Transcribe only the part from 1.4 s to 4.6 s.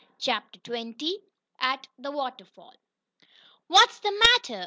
AT THE WATERFALL "What's the matter?"